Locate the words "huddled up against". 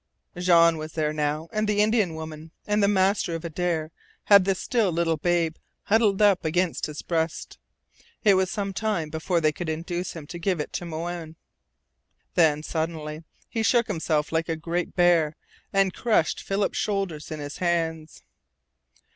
5.83-6.87